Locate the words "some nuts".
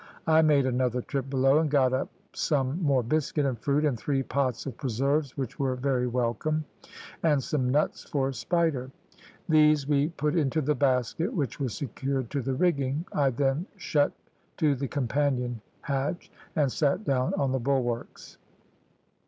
7.43-8.03